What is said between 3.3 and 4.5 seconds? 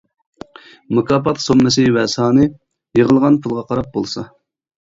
پۇلغا قاراپ بولسا.